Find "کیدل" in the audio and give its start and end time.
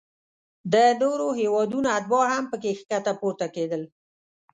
3.55-3.81